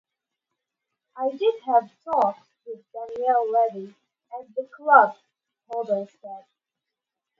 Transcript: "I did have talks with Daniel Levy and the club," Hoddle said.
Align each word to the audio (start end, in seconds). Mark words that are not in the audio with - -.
"I 1.15 1.29
did 1.29 1.61
have 1.67 1.91
talks 2.03 2.49
with 2.65 2.83
Daniel 2.91 3.47
Levy 3.51 3.93
and 4.33 4.55
the 4.55 4.67
club," 4.75 5.15
Hoddle 5.71 6.09
said. 6.19 6.45